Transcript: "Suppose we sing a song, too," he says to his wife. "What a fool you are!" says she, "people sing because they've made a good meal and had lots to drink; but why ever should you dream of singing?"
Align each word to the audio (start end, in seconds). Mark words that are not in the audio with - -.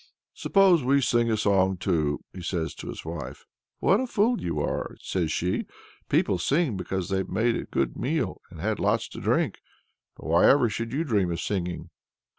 "Suppose 0.33 0.83
we 0.83 0.99
sing 0.99 1.29
a 1.29 1.37
song, 1.37 1.77
too," 1.77 2.21
he 2.33 2.41
says 2.41 2.73
to 2.73 2.87
his 2.87 3.05
wife. 3.05 3.45
"What 3.77 3.99
a 3.99 4.07
fool 4.07 4.41
you 4.41 4.59
are!" 4.59 4.97
says 4.99 5.31
she, 5.31 5.67
"people 6.09 6.39
sing 6.39 6.75
because 6.75 7.09
they've 7.09 7.29
made 7.29 7.55
a 7.55 7.65
good 7.65 7.95
meal 7.95 8.41
and 8.49 8.59
had 8.59 8.79
lots 8.79 9.07
to 9.09 9.21
drink; 9.21 9.59
but 10.17 10.25
why 10.25 10.49
ever 10.49 10.69
should 10.69 10.91
you 10.91 11.03
dream 11.03 11.31
of 11.31 11.39
singing?" 11.39 11.91